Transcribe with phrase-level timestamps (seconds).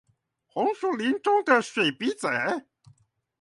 [0.55, 2.65] 紅樹林中的水筆仔